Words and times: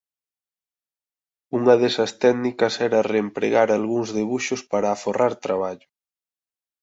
Unha 1.57 1.75
desas 1.81 2.11
técnicas 2.23 2.73
era 2.87 3.05
reempregar 3.13 3.67
algúns 3.71 4.09
debuxos 4.17 4.61
para 4.71 4.87
aforrar 4.91 5.33
traballo. 5.45 5.87